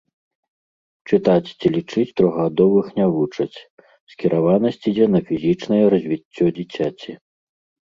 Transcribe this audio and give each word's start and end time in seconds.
Чытаць 1.11 1.49
ці 1.59 1.67
лічыць 1.75 2.13
трохгадовых 2.21 2.85
не 2.97 3.07
вучаць, 3.19 3.57
скіраванасць 4.15 4.81
ідзе 4.95 5.05
на 5.19 5.23
фізічнае 5.31 5.83
развіццё 5.95 6.45
дзіцяці. 6.59 7.11